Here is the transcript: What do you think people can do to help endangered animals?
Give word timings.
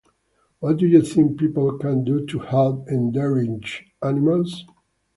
What 0.61 0.77
do 0.77 0.87
you 0.87 1.03
think 1.03 1.37
people 1.39 1.77
can 1.77 2.03
do 2.03 2.25
to 2.25 2.39
help 2.39 2.89
endangered 2.89 3.67
animals? 4.01 4.65